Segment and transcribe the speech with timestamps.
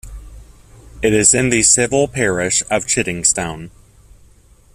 [1.03, 3.69] It is in the civil parish of Chiddingstone.